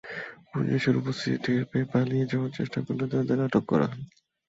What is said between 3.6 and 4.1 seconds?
করা হয়।